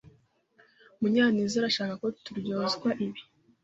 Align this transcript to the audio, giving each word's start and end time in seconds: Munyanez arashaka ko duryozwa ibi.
Munyanez 0.99 1.53
arashaka 1.59 1.93
ko 2.01 2.07
duryozwa 2.25 2.89
ibi. 3.05 3.21